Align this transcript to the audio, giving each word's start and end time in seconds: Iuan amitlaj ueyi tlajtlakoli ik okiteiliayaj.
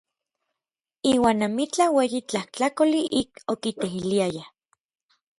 Iuan 1.11 1.39
amitlaj 1.47 1.87
ueyi 1.97 2.21
tlajtlakoli 2.29 3.01
ik 3.21 3.29
okiteiliayaj. 3.53 4.35